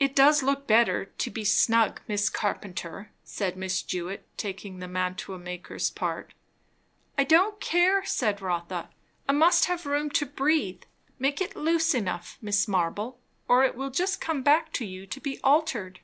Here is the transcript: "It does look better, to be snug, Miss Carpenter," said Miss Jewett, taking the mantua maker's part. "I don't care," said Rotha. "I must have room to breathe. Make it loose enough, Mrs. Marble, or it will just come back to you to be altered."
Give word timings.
"It 0.00 0.16
does 0.16 0.42
look 0.42 0.66
better, 0.66 1.04
to 1.04 1.30
be 1.30 1.44
snug, 1.44 2.00
Miss 2.08 2.30
Carpenter," 2.30 3.10
said 3.22 3.54
Miss 3.54 3.82
Jewett, 3.82 4.26
taking 4.38 4.78
the 4.78 4.88
mantua 4.88 5.38
maker's 5.38 5.90
part. 5.90 6.32
"I 7.18 7.24
don't 7.24 7.60
care," 7.60 8.02
said 8.06 8.40
Rotha. 8.40 8.88
"I 9.28 9.32
must 9.32 9.66
have 9.66 9.84
room 9.84 10.08
to 10.12 10.24
breathe. 10.24 10.84
Make 11.18 11.42
it 11.42 11.54
loose 11.54 11.92
enough, 11.94 12.38
Mrs. 12.42 12.68
Marble, 12.68 13.20
or 13.46 13.62
it 13.62 13.74
will 13.76 13.90
just 13.90 14.22
come 14.22 14.42
back 14.42 14.72
to 14.72 14.86
you 14.86 15.06
to 15.06 15.20
be 15.20 15.38
altered." 15.44 16.00